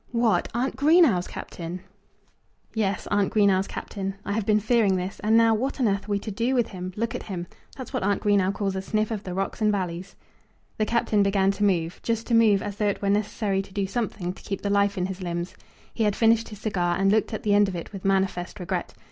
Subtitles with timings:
[0.11, 0.47] "What!
[0.55, 1.81] aunt Greenow's Captain?"
[2.73, 4.15] "Yes; aunt Greenow's Captain.
[4.25, 6.69] I have been fearing this, and now, what on earth are we to do with
[6.69, 6.91] him?
[6.95, 7.45] Look at him.
[7.77, 10.15] That's what aunt Greenow calls a sniff of the rocks and valleys."
[10.79, 13.85] The Captain began to move, just to move, as though it were necessary to do
[13.85, 15.53] something to keep the life in his limbs.
[15.93, 18.95] He had finished his cigar, and looked at the end of it with manifest regret.